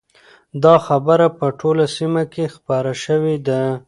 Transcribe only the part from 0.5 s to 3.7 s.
دا خبره په ټوله سیمه کې خپره شوې ده.